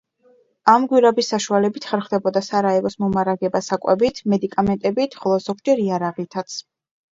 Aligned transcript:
ამ 0.71 0.85
გვირაბის 0.93 1.29
საშუალებით 1.33 1.85
ხერხდებოდა 1.89 2.43
სარაევოს 2.47 2.97
მომარაგება 3.05 3.63
საკვებით, 3.67 4.25
მედიკამენტებით, 4.35 5.17
ხოლო 5.23 5.41
ზოგჯერ 5.47 5.87
იარაღითაც. 5.87 6.61